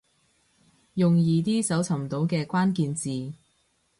[0.95, 3.33] 用易啲搜尋到嘅關鍵字